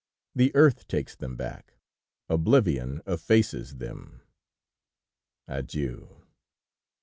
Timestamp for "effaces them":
3.05-4.21